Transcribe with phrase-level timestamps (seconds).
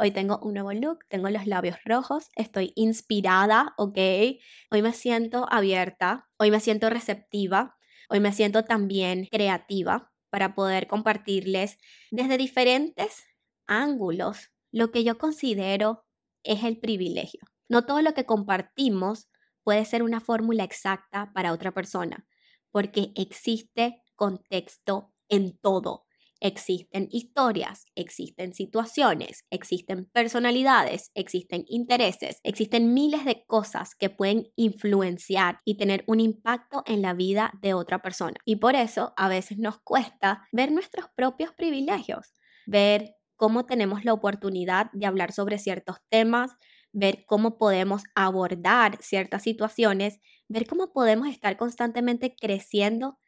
[0.00, 3.98] Hoy tengo un nuevo look, tengo los labios rojos, estoy inspirada, ¿ok?
[4.70, 7.76] Hoy me siento abierta, hoy me siento receptiva,
[8.08, 11.78] hoy me siento también creativa para poder compartirles
[12.12, 13.24] desde diferentes
[13.66, 16.04] ángulos lo que yo considero
[16.44, 17.40] es el privilegio.
[17.68, 19.28] No todo lo que compartimos
[19.64, 22.24] puede ser una fórmula exacta para otra persona,
[22.70, 26.07] porque existe contexto en todo.
[26.40, 35.60] Existen historias, existen situaciones, existen personalidades, existen intereses, existen miles de cosas que pueden influenciar
[35.64, 38.36] y tener un impacto en la vida de otra persona.
[38.44, 42.32] Y por eso a veces nos cuesta ver nuestros propios privilegios,
[42.66, 46.52] ver cómo tenemos la oportunidad de hablar sobre ciertos temas,
[46.92, 53.18] ver cómo podemos abordar ciertas situaciones, ver cómo podemos estar constantemente creciendo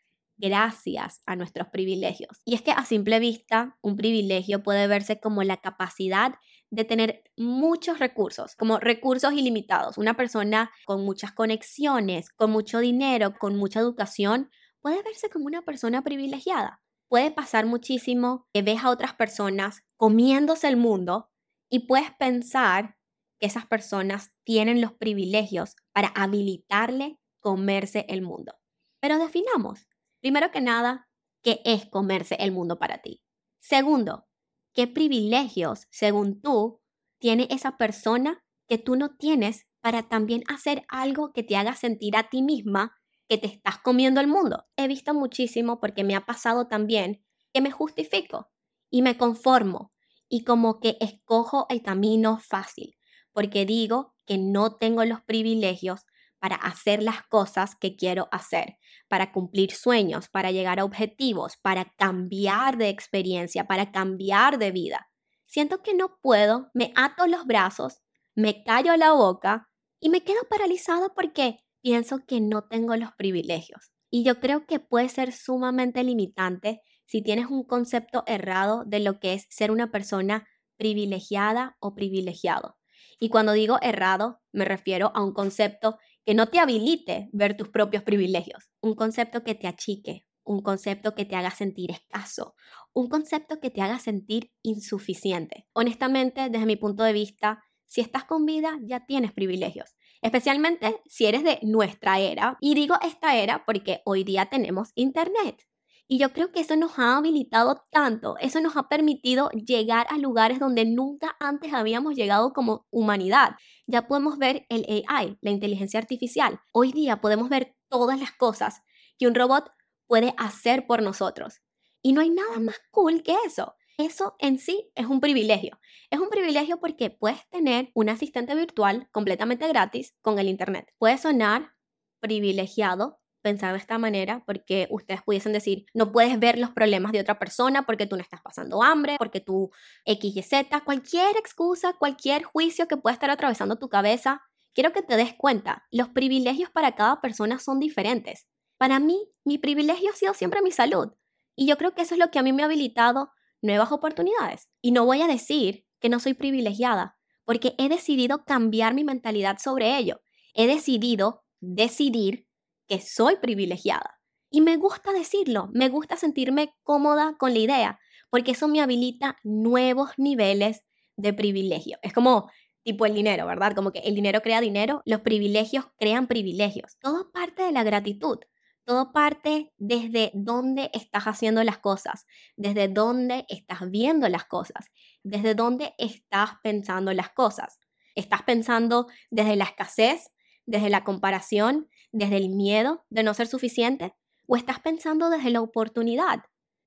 [0.41, 2.41] gracias a nuestros privilegios.
[2.45, 6.35] Y es que a simple vista, un privilegio puede verse como la capacidad
[6.71, 9.99] de tener muchos recursos, como recursos ilimitados.
[9.99, 15.63] Una persona con muchas conexiones, con mucho dinero, con mucha educación, puede verse como una
[15.63, 16.83] persona privilegiada.
[17.09, 21.31] Puede pasar muchísimo que ves a otras personas comiéndose el mundo
[21.69, 22.97] y puedes pensar
[23.41, 28.55] que esas personas tienen los privilegios para habilitarle comerse el mundo.
[29.01, 29.87] Pero definamos,
[30.21, 31.09] Primero que nada,
[31.43, 33.23] ¿qué es comerse el mundo para ti?
[33.59, 34.27] Segundo,
[34.75, 36.81] ¿qué privilegios, según tú,
[37.19, 42.17] tiene esa persona que tú no tienes para también hacer algo que te haga sentir
[42.17, 42.97] a ti misma
[43.29, 44.67] que te estás comiendo el mundo?
[44.77, 48.51] He visto muchísimo porque me ha pasado también que me justifico
[48.91, 49.93] y me conformo
[50.29, 52.97] y como que escojo el camino fácil
[53.33, 56.05] porque digo que no tengo los privilegios
[56.41, 61.85] para hacer las cosas que quiero hacer, para cumplir sueños, para llegar a objetivos, para
[61.97, 65.09] cambiar de experiencia, para cambiar de vida.
[65.47, 68.01] Siento que no puedo, me ato los brazos,
[68.35, 69.69] me callo la boca
[70.01, 73.93] y me quedo paralizado porque pienso que no tengo los privilegios.
[74.11, 79.21] Y yo creo que puede ser sumamente limitante si tienes un concepto errado de lo
[79.21, 82.79] que es ser una persona privilegiada o privilegiado.
[83.19, 85.99] Y cuando digo errado, me refiero a un concepto
[86.31, 91.17] que no te habilite ver tus propios privilegios, un concepto que te achique, un concepto
[91.17, 92.55] que te haga sentir escaso,
[92.93, 95.67] un concepto que te haga sentir insuficiente.
[95.73, 101.27] Honestamente, desde mi punto de vista, si estás con vida, ya tienes privilegios, especialmente si
[101.27, 102.57] eres de nuestra era.
[102.61, 105.67] Y digo esta era porque hoy día tenemos Internet.
[106.13, 110.19] Y yo creo que eso nos ha habilitado tanto, eso nos ha permitido llegar a
[110.19, 113.51] lugares donde nunca antes habíamos llegado como humanidad.
[113.91, 116.61] Ya podemos ver el AI, la inteligencia artificial.
[116.73, 118.83] Hoy día podemos ver todas las cosas
[119.19, 119.73] que un robot
[120.07, 121.61] puede hacer por nosotros.
[122.01, 123.75] Y no hay nada más cool que eso.
[123.99, 125.81] Eso en sí es un privilegio.
[126.09, 130.95] Es un privilegio porque puedes tener un asistente virtual completamente gratis con el Internet.
[130.99, 131.73] Puede sonar
[132.21, 137.21] privilegiado pensar de esta manera porque ustedes pudiesen decir, no puedes ver los problemas de
[137.21, 139.71] otra persona porque tú no estás pasando hambre, porque tú
[140.05, 144.43] X, Y, Z, cualquier excusa, cualquier juicio que pueda estar atravesando tu cabeza,
[144.75, 148.47] quiero que te des cuenta, los privilegios para cada persona son diferentes.
[148.79, 151.13] Para mí, mi privilegio ha sido siempre mi salud
[151.57, 153.31] y yo creo que eso es lo que a mí me ha habilitado
[153.63, 154.69] nuevas oportunidades.
[154.81, 159.59] Y no voy a decir que no soy privilegiada, porque he decidido cambiar mi mentalidad
[159.59, 160.21] sobre ello.
[160.55, 162.47] He decidido decidir
[162.91, 164.21] que soy privilegiada.
[164.51, 169.37] Y me gusta decirlo, me gusta sentirme cómoda con la idea, porque eso me habilita
[169.45, 170.83] nuevos niveles
[171.17, 171.99] de privilegio.
[172.03, 172.51] Es como
[172.83, 173.77] tipo el dinero, ¿verdad?
[173.77, 176.99] Como que el dinero crea dinero, los privilegios crean privilegios.
[176.99, 178.39] Todo parte de la gratitud.
[178.85, 182.27] Todo parte desde dónde estás haciendo las cosas,
[182.57, 184.87] desde dónde estás viendo las cosas,
[185.23, 187.79] desde dónde estás pensando las cosas.
[188.17, 190.33] ¿Estás pensando desde la escasez,
[190.67, 194.15] desde la comparación, desde el miedo de no ser suficiente?
[194.47, 196.41] ¿O estás pensando desde la oportunidad,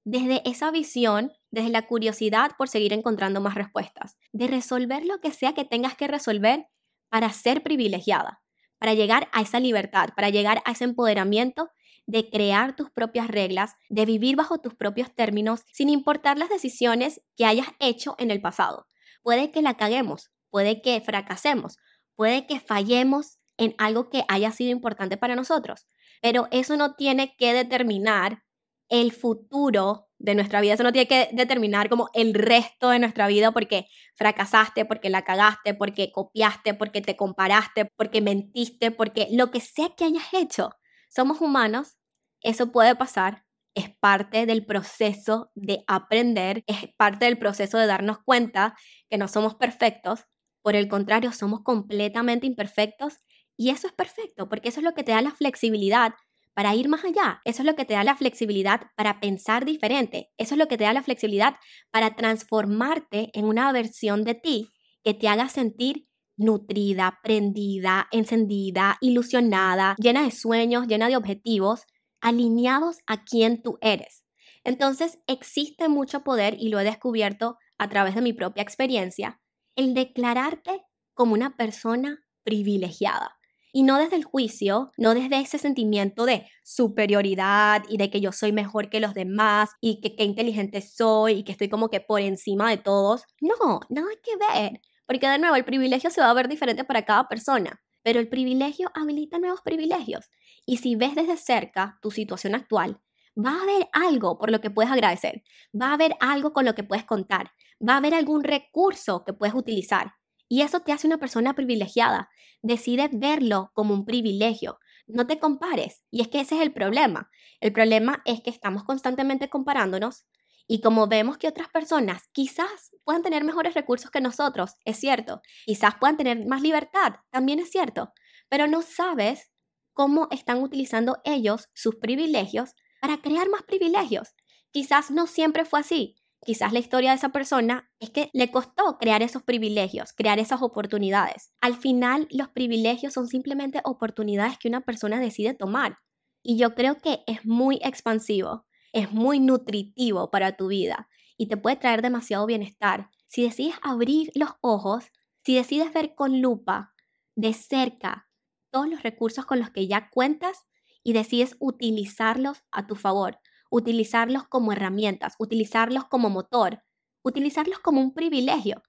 [0.03, 5.31] desde esa visión, desde la curiosidad por seguir encontrando más respuestas, de resolver lo que
[5.31, 6.67] sea que tengas que resolver
[7.09, 8.41] para ser privilegiada,
[8.79, 11.69] para llegar a esa libertad, para llegar a ese empoderamiento
[12.05, 17.21] de crear tus propias reglas, de vivir bajo tus propios términos, sin importar las decisiones
[17.37, 18.87] que hayas hecho en el pasado.
[19.21, 21.77] Puede que la caguemos, puede que fracasemos,
[22.15, 25.87] puede que fallemos en algo que haya sido importante para nosotros.
[26.21, 28.43] Pero eso no tiene que determinar
[28.89, 33.27] el futuro de nuestra vida, eso no tiene que determinar como el resto de nuestra
[33.27, 39.51] vida porque fracasaste, porque la cagaste, porque copiaste, porque te comparaste, porque mentiste, porque lo
[39.51, 40.69] que sea que hayas hecho.
[41.09, 41.97] Somos humanos,
[42.41, 43.43] eso puede pasar
[43.75, 48.75] es parte del proceso de aprender, es parte del proceso de darnos cuenta
[49.09, 50.25] que no somos perfectos.
[50.61, 53.15] Por el contrario, somos completamente imperfectos
[53.57, 56.13] y eso es perfecto porque eso es lo que te da la flexibilidad
[56.53, 57.41] para ir más allá.
[57.45, 60.31] Eso es lo que te da la flexibilidad para pensar diferente.
[60.37, 61.55] Eso es lo que te da la flexibilidad
[61.91, 64.69] para transformarte en una versión de ti
[65.03, 71.83] que te haga sentir nutrida, prendida, encendida, ilusionada, llena de sueños, llena de objetivos,
[72.21, 74.23] alineados a quien tú eres.
[74.63, 79.41] Entonces existe mucho poder y lo he descubierto a través de mi propia experiencia,
[79.75, 80.83] el declararte
[81.13, 83.37] como una persona privilegiada.
[83.75, 88.31] Y no desde el juicio, no desde ese sentimiento de superioridad y de que yo
[88.31, 91.99] soy mejor que los demás y que qué inteligente soy y que estoy como que
[91.99, 93.23] por encima de todos.
[93.41, 94.79] No, nada que ver.
[95.07, 97.81] Porque de nuevo, el privilegio se va a ver diferente para cada persona.
[98.03, 100.29] Pero el privilegio habilita nuevos privilegios.
[100.65, 102.99] Y si ves desde cerca tu situación actual,
[103.35, 105.43] va a haber algo por lo que puedes agradecer.
[105.73, 107.51] Va a haber algo con lo que puedes contar.
[107.81, 110.13] Va a haber algún recurso que puedes utilizar.
[110.47, 112.29] Y eso te hace una persona privilegiada.
[112.61, 114.79] Decide verlo como un privilegio.
[115.07, 116.03] No te compares.
[116.11, 117.29] Y es que ese es el problema.
[117.59, 120.25] El problema es que estamos constantemente comparándonos
[120.67, 125.41] y como vemos que otras personas quizás puedan tener mejores recursos que nosotros, es cierto.
[125.65, 128.13] Quizás puedan tener más libertad, también es cierto.
[128.49, 129.51] Pero no sabes
[129.93, 134.29] cómo están utilizando ellos sus privilegios para crear más privilegios.
[134.71, 136.15] Quizás no siempre fue así.
[136.43, 140.61] Quizás la historia de esa persona es que le costó crear esos privilegios, crear esas
[140.61, 141.53] oportunidades.
[141.61, 145.99] Al final, los privilegios son simplemente oportunidades que una persona decide tomar.
[146.43, 151.07] Y yo creo que es muy expansivo, es muy nutritivo para tu vida
[151.37, 153.09] y te puede traer demasiado bienestar.
[153.27, 155.05] Si decides abrir los ojos,
[155.45, 156.93] si decides ver con lupa
[157.35, 158.27] de cerca
[158.69, 160.65] todos los recursos con los que ya cuentas
[161.03, 163.39] y decides utilizarlos a tu favor,
[163.73, 166.83] utilizarlos como herramientas, utilizarlos como motor,
[167.23, 168.83] utilizarlos como un privilegio.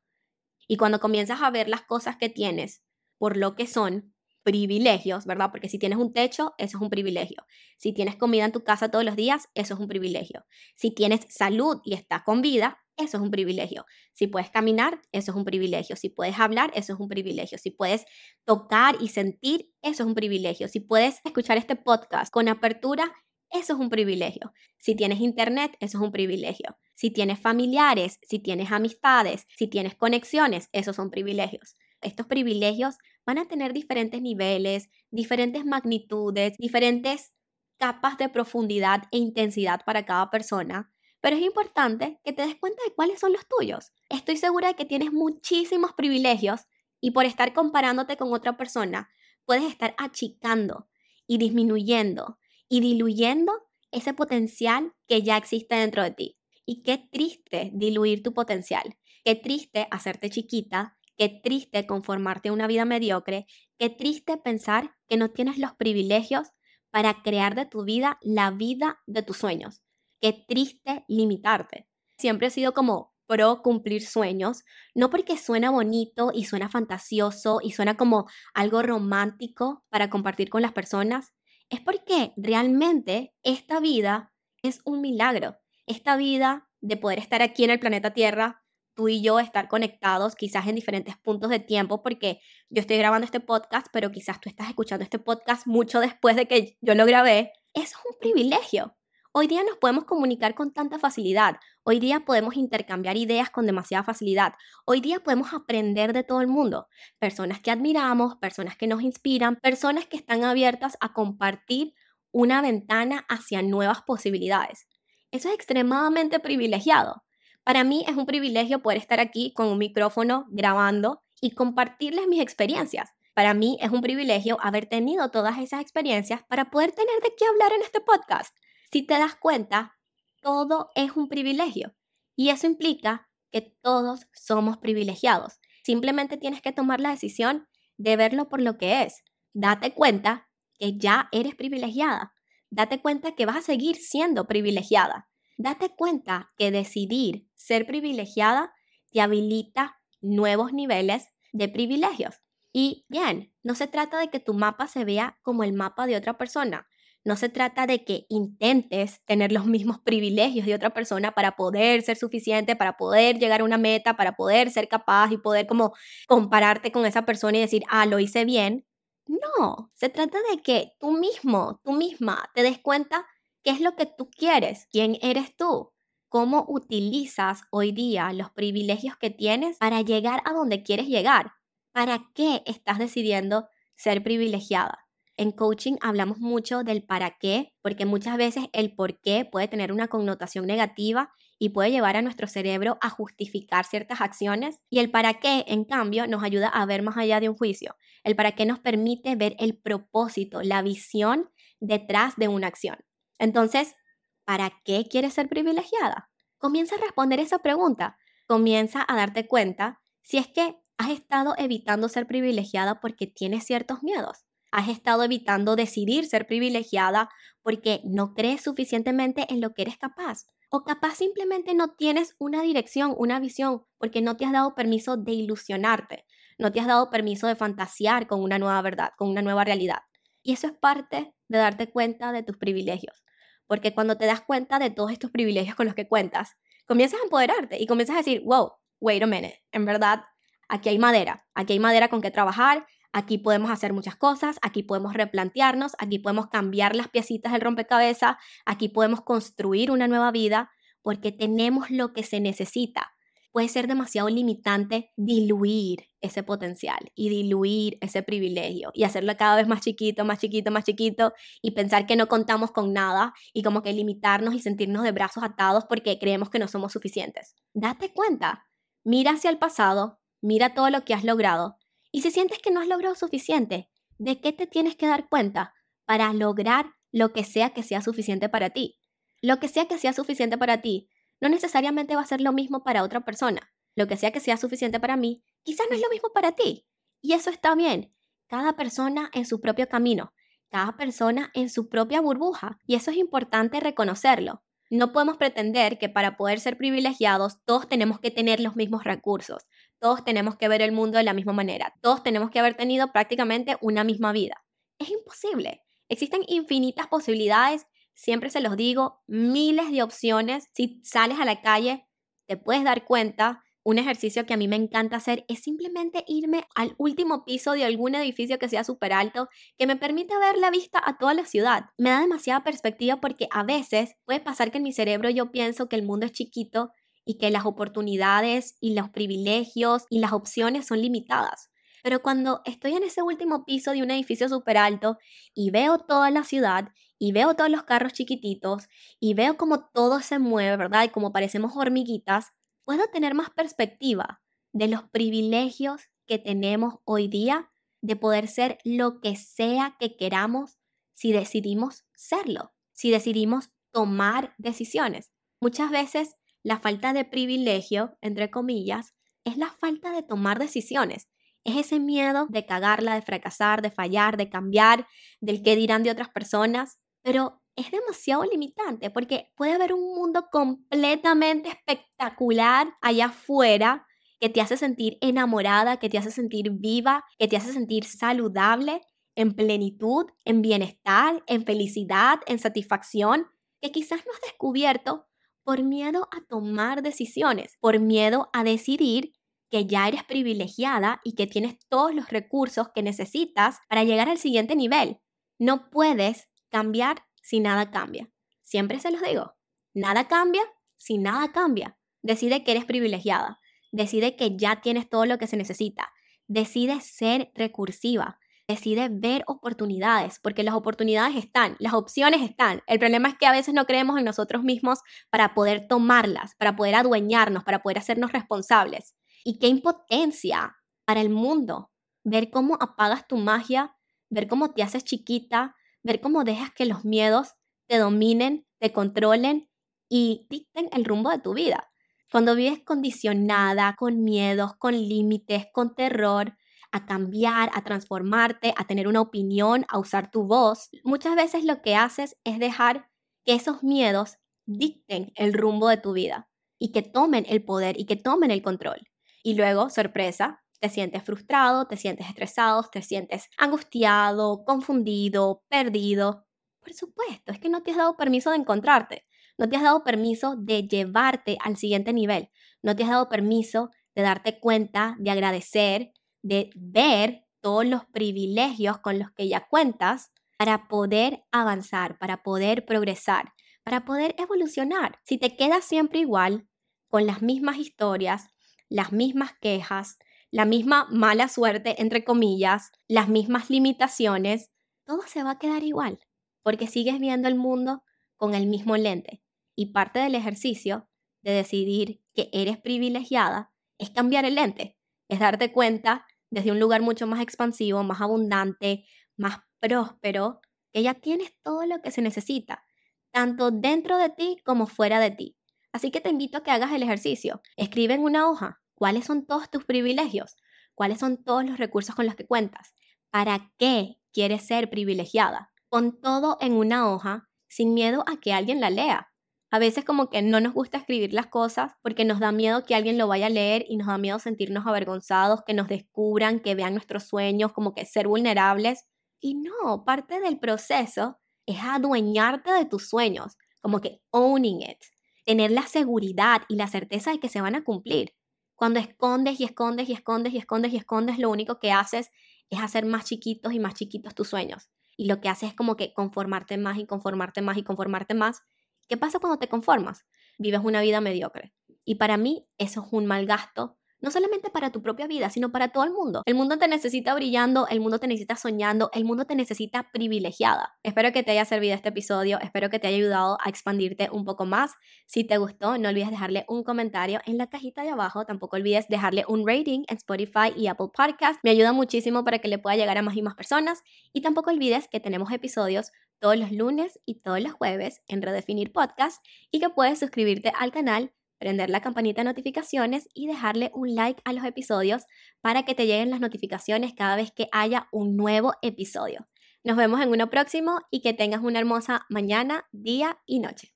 [0.68, 2.82] Y cuando comienzas a ver las cosas que tienes
[3.16, 5.50] por lo que son, privilegios, ¿verdad?
[5.50, 7.46] Porque si tienes un techo, eso es un privilegio.
[7.78, 10.44] Si tienes comida en tu casa todos los días, eso es un privilegio.
[10.76, 13.86] Si tienes salud y estás con vida, eso es un privilegio.
[14.12, 15.96] Si puedes caminar, eso es un privilegio.
[15.96, 17.56] Si puedes hablar, eso es un privilegio.
[17.56, 18.04] Si puedes
[18.44, 20.68] tocar y sentir, eso es un privilegio.
[20.68, 23.10] Si puedes escuchar este podcast con apertura,
[23.54, 24.52] eso es un privilegio.
[24.78, 26.76] Si tienes internet, eso es un privilegio.
[26.94, 31.76] Si tienes familiares, si tienes amistades, si tienes conexiones, esos son privilegios.
[32.00, 37.32] Estos privilegios van a tener diferentes niveles, diferentes magnitudes, diferentes
[37.78, 42.82] capas de profundidad e intensidad para cada persona, pero es importante que te des cuenta
[42.84, 43.92] de cuáles son los tuyos.
[44.10, 46.62] Estoy segura de que tienes muchísimos privilegios
[47.00, 49.10] y por estar comparándote con otra persona,
[49.44, 50.88] puedes estar achicando
[51.26, 53.52] y disminuyendo y diluyendo
[53.90, 56.38] ese potencial que ya existe dentro de ti.
[56.66, 62.66] Y qué triste diluir tu potencial, qué triste hacerte chiquita, qué triste conformarte a una
[62.66, 63.46] vida mediocre,
[63.78, 66.48] qué triste pensar que no tienes los privilegios
[66.90, 69.82] para crear de tu vida la vida de tus sueños.
[70.20, 71.88] Qué triste limitarte.
[72.18, 74.64] Siempre he sido como pro cumplir sueños,
[74.94, 80.62] no porque suena bonito y suena fantasioso y suena como algo romántico para compartir con
[80.62, 81.33] las personas,
[81.70, 84.32] es porque realmente esta vida
[84.62, 85.56] es un milagro.
[85.86, 88.62] Esta vida de poder estar aquí en el planeta Tierra,
[88.94, 92.40] tú y yo estar conectados quizás en diferentes puntos de tiempo, porque
[92.70, 96.46] yo estoy grabando este podcast, pero quizás tú estás escuchando este podcast mucho después de
[96.46, 97.52] que yo lo grabé.
[97.74, 98.96] Es un privilegio.
[99.36, 101.56] Hoy día nos podemos comunicar con tanta facilidad.
[101.82, 104.54] Hoy día podemos intercambiar ideas con demasiada facilidad.
[104.84, 106.86] Hoy día podemos aprender de todo el mundo.
[107.18, 111.94] Personas que admiramos, personas que nos inspiran, personas que están abiertas a compartir
[112.30, 114.86] una ventana hacia nuevas posibilidades.
[115.32, 117.24] Eso es extremadamente privilegiado.
[117.64, 122.40] Para mí es un privilegio poder estar aquí con un micrófono grabando y compartirles mis
[122.40, 123.10] experiencias.
[123.34, 127.46] Para mí es un privilegio haber tenido todas esas experiencias para poder tener de qué
[127.46, 128.54] hablar en este podcast.
[128.94, 129.98] Si te das cuenta,
[130.40, 131.96] todo es un privilegio
[132.36, 135.58] y eso implica que todos somos privilegiados.
[135.82, 139.24] Simplemente tienes que tomar la decisión de verlo por lo que es.
[139.52, 140.48] Date cuenta
[140.78, 142.34] que ya eres privilegiada.
[142.70, 145.28] Date cuenta que vas a seguir siendo privilegiada.
[145.58, 148.72] Date cuenta que decidir ser privilegiada
[149.10, 152.36] te habilita nuevos niveles de privilegios.
[152.72, 156.14] Y bien, no se trata de que tu mapa se vea como el mapa de
[156.14, 156.86] otra persona.
[157.24, 162.02] No se trata de que intentes tener los mismos privilegios de otra persona para poder
[162.02, 165.94] ser suficiente, para poder llegar a una meta, para poder ser capaz y poder como
[166.28, 168.86] compararte con esa persona y decir, ah, lo hice bien.
[169.26, 173.26] No, se trata de que tú mismo, tú misma te des cuenta
[173.64, 174.86] ¿Qué es lo que tú quieres?
[174.92, 175.90] ¿Quién eres tú?
[176.28, 181.52] ¿Cómo utilizas hoy día los privilegios que tienes para llegar a donde quieres llegar?
[181.92, 183.66] ¿Para qué estás decidiendo
[183.96, 185.03] ser privilegiada?
[185.36, 189.90] En coaching hablamos mucho del para qué, porque muchas veces el por qué puede tener
[189.90, 194.78] una connotación negativa y puede llevar a nuestro cerebro a justificar ciertas acciones.
[194.90, 197.96] Y el para qué, en cambio, nos ayuda a ver más allá de un juicio.
[198.22, 201.50] El para qué nos permite ver el propósito, la visión
[201.80, 202.98] detrás de una acción.
[203.38, 203.96] Entonces,
[204.44, 206.30] ¿para qué quieres ser privilegiada?
[206.58, 208.18] Comienza a responder esa pregunta.
[208.46, 214.04] Comienza a darte cuenta si es que has estado evitando ser privilegiada porque tienes ciertos
[214.04, 217.30] miedos has estado evitando decidir ser privilegiada
[217.62, 220.46] porque no crees suficientemente en lo que eres capaz.
[220.68, 225.16] O capaz simplemente no tienes una dirección, una visión, porque no te has dado permiso
[225.16, 226.26] de ilusionarte,
[226.58, 230.00] no te has dado permiso de fantasear con una nueva verdad, con una nueva realidad.
[230.42, 233.22] Y eso es parte de darte cuenta de tus privilegios.
[233.68, 237.24] Porque cuando te das cuenta de todos estos privilegios con los que cuentas, comienzas a
[237.24, 240.24] empoderarte y comienzas a decir, wow, wait a minute, en verdad,
[240.68, 242.84] aquí hay madera, aquí hay madera con que trabajar,
[243.16, 248.34] Aquí podemos hacer muchas cosas, aquí podemos replantearnos, aquí podemos cambiar las piecitas del rompecabezas,
[248.66, 253.12] aquí podemos construir una nueva vida porque tenemos lo que se necesita.
[253.52, 259.68] Puede ser demasiado limitante diluir ese potencial y diluir ese privilegio y hacerlo cada vez
[259.68, 263.82] más chiquito, más chiquito, más chiquito y pensar que no contamos con nada y como
[263.82, 267.54] que limitarnos y sentirnos de brazos atados porque creemos que no somos suficientes.
[267.74, 268.66] Date cuenta,
[269.04, 271.76] mira hacia el pasado, mira todo lo que has logrado
[272.14, 275.74] y si sientes que no has logrado suficiente, ¿de qué te tienes que dar cuenta
[276.04, 279.00] para lograr lo que sea que sea suficiente para ti?
[279.42, 281.08] Lo que sea que sea suficiente para ti
[281.40, 283.72] no necesariamente va a ser lo mismo para otra persona.
[283.96, 286.86] Lo que sea que sea suficiente para mí, quizás no es lo mismo para ti.
[287.20, 288.14] Y eso está bien.
[288.46, 290.32] Cada persona en su propio camino,
[290.70, 292.78] cada persona en su propia burbuja.
[292.86, 294.62] Y eso es importante reconocerlo.
[294.88, 299.66] No podemos pretender que para poder ser privilegiados todos tenemos que tener los mismos recursos,
[300.00, 303.12] todos tenemos que ver el mundo de la misma manera, todos tenemos que haber tenido
[303.12, 304.64] prácticamente una misma vida.
[304.98, 305.82] Es imposible.
[306.08, 310.68] Existen infinitas posibilidades, siempre se los digo, miles de opciones.
[310.74, 312.06] Si sales a la calle,
[312.46, 313.62] te puedes dar cuenta.
[313.86, 317.84] Un ejercicio que a mí me encanta hacer es simplemente irme al último piso de
[317.84, 321.44] algún edificio que sea súper alto, que me permita ver la vista a toda la
[321.44, 321.86] ciudad.
[321.98, 325.86] Me da demasiada perspectiva porque a veces puede pasar que en mi cerebro yo pienso
[325.86, 326.92] que el mundo es chiquito
[327.24, 331.70] y que las oportunidades y los privilegios y las opciones son limitadas.
[332.02, 335.16] Pero cuando estoy en ese último piso de un edificio súper alto
[335.54, 338.88] y veo toda la ciudad y veo todos los carros chiquititos
[339.18, 341.04] y veo cómo todo se mueve, ¿verdad?
[341.04, 342.52] Y como parecemos hormiguitas,
[342.84, 347.70] puedo tener más perspectiva de los privilegios que tenemos hoy día
[348.02, 350.78] de poder ser lo que sea que queramos
[351.14, 355.32] si decidimos serlo, si decidimos tomar decisiones.
[355.60, 361.28] Muchas veces la falta de privilegio, entre comillas, es la falta de tomar decisiones.
[361.62, 365.06] Es ese miedo de cagarla, de fracasar, de fallar, de cambiar,
[365.40, 366.98] del qué dirán de otras personas.
[367.22, 374.06] Pero es demasiado limitante porque puede haber un mundo completamente espectacular allá afuera
[374.40, 379.00] que te hace sentir enamorada, que te hace sentir viva, que te hace sentir saludable,
[379.36, 383.46] en plenitud, en bienestar, en felicidad, en satisfacción,
[383.80, 385.26] que quizás no has descubierto
[385.64, 389.32] por miedo a tomar decisiones, por miedo a decidir
[389.70, 394.38] que ya eres privilegiada y que tienes todos los recursos que necesitas para llegar al
[394.38, 395.18] siguiente nivel.
[395.58, 398.30] No puedes cambiar si nada cambia.
[398.62, 399.54] Siempre se los digo,
[399.92, 400.62] nada cambia
[400.96, 401.98] si nada cambia.
[402.22, 403.60] Decide que eres privilegiada,
[403.92, 406.12] decide que ya tienes todo lo que se necesita,
[406.46, 412.82] decide ser recursiva, decide ver oportunidades, porque las oportunidades están, las opciones están.
[412.86, 416.76] El problema es que a veces no creemos en nosotros mismos para poder tomarlas, para
[416.76, 419.14] poder adueñarnos, para poder hacernos responsables.
[419.44, 421.90] Y qué impotencia para el mundo
[422.24, 423.94] ver cómo apagas tu magia,
[424.30, 427.54] ver cómo te haces chiquita, ver cómo dejas que los miedos
[427.86, 429.68] te dominen, te controlen
[430.08, 431.90] y dicten el rumbo de tu vida.
[432.32, 436.56] Cuando vives condicionada, con miedos, con límites, con terror,
[436.94, 441.82] a cambiar, a transformarte, a tener una opinión, a usar tu voz, muchas veces lo
[441.82, 443.10] que haces es dejar
[443.44, 446.48] que esos miedos dicten el rumbo de tu vida
[446.78, 449.08] y que tomen el poder y que tomen el control.
[449.42, 456.46] Y luego, sorpresa, te sientes frustrado, te sientes estresado, te sientes angustiado, confundido, perdido.
[456.80, 459.26] Por supuesto, es que no te has dado permiso de encontrarte,
[459.58, 462.50] no te has dado permiso de llevarte al siguiente nivel,
[462.82, 466.12] no te has dado permiso de darte cuenta, de agradecer,
[466.44, 472.84] de ver todos los privilegios con los que ya cuentas para poder avanzar, para poder
[472.84, 475.18] progresar, para poder evolucionar.
[475.24, 476.68] Si te quedas siempre igual,
[477.08, 478.48] con las mismas historias,
[478.90, 480.18] las mismas quejas,
[480.50, 484.70] la misma mala suerte, entre comillas, las mismas limitaciones,
[485.06, 486.20] todo se va a quedar igual,
[486.62, 488.02] porque sigues viendo el mundo
[488.36, 489.42] con el mismo lente.
[489.74, 491.08] Y parte del ejercicio
[491.40, 494.98] de decidir que eres privilegiada es cambiar el lente,
[495.28, 499.04] es darte cuenta desde un lugar mucho más expansivo, más abundante,
[499.36, 500.60] más próspero,
[500.92, 502.84] que ya tienes todo lo que se necesita,
[503.32, 505.56] tanto dentro de ti como fuera de ti.
[505.92, 507.60] Así que te invito a que hagas el ejercicio.
[507.76, 510.56] Escribe en una hoja cuáles son todos tus privilegios,
[510.94, 512.94] cuáles son todos los recursos con los que cuentas,
[513.30, 515.72] para qué quieres ser privilegiada.
[515.88, 519.33] Pon todo en una hoja sin miedo a que alguien la lea.
[519.74, 522.94] A veces como que no nos gusta escribir las cosas porque nos da miedo que
[522.94, 526.76] alguien lo vaya a leer y nos da miedo sentirnos avergonzados, que nos descubran, que
[526.76, 529.04] vean nuestros sueños, como que ser vulnerables.
[529.40, 534.98] Y no, parte del proceso es adueñarte de tus sueños, como que owning it,
[535.44, 538.32] tener la seguridad y la certeza de que se van a cumplir.
[538.76, 542.30] Cuando escondes y escondes y escondes y escondes y escondes, lo único que haces
[542.70, 544.88] es hacer más chiquitos y más chiquitos tus sueños.
[545.16, 548.62] Y lo que haces es como que conformarte más y conformarte más y conformarte más.
[549.08, 550.26] ¿Qué pasa cuando te conformas?
[550.58, 551.74] Vives una vida mediocre.
[552.04, 555.70] Y para mí eso es un mal gasto no solamente para tu propia vida, sino
[555.70, 556.42] para todo el mundo.
[556.46, 560.96] El mundo te necesita brillando, el mundo te necesita soñando, el mundo te necesita privilegiada.
[561.02, 564.44] Espero que te haya servido este episodio, espero que te haya ayudado a expandirte un
[564.44, 564.92] poco más.
[565.26, 569.08] Si te gustó, no olvides dejarle un comentario en la cajita de abajo, tampoco olvides
[569.08, 571.60] dejarle un rating en Spotify y Apple Podcast.
[571.62, 574.02] Me ayuda muchísimo para que le pueda llegar a más y más personas.
[574.32, 578.92] Y tampoco olvides que tenemos episodios todos los lunes y todos los jueves en Redefinir
[578.92, 584.14] Podcast y que puedes suscribirte al canal prender la campanita de notificaciones y dejarle un
[584.14, 585.24] like a los episodios
[585.60, 589.46] para que te lleguen las notificaciones cada vez que haya un nuevo episodio.
[589.84, 593.93] Nos vemos en uno próximo y que tengas una hermosa mañana, día y noche.